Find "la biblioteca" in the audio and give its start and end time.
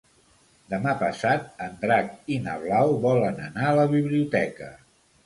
3.81-4.71